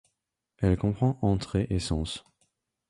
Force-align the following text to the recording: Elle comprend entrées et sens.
Elle 0.57 0.77
comprend 0.77 1.19
entrées 1.21 1.67
et 1.69 1.77
sens. 1.77 2.25